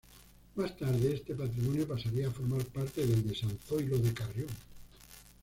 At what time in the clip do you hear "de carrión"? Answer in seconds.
3.99-4.49